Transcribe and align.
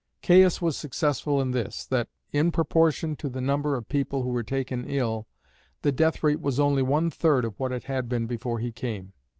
Caius 0.23 0.59
was 0.63 0.75
successful 0.75 1.39
in 1.39 1.51
this, 1.51 1.85
that, 1.85 2.09
in 2.31 2.51
proportion 2.51 3.15
to 3.17 3.29
the 3.29 3.39
number 3.39 3.75
of 3.75 3.87
people 3.87 4.23
who 4.23 4.29
were 4.29 4.41
taken 4.41 4.83
ill, 4.85 5.27
the 5.83 5.91
death 5.91 6.23
rate 6.23 6.41
was 6.41 6.59
only 6.59 6.81
one 6.81 7.11
third 7.11 7.45
of 7.45 7.59
what 7.59 7.71
it 7.71 7.83
had 7.83 8.09
been 8.09 8.25
before 8.25 8.57
he 8.57 8.71
came. 8.71 9.13